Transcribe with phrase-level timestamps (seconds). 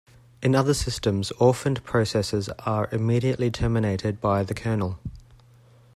[0.41, 4.97] In other systems orphaned processes are immediately terminated by the kernel.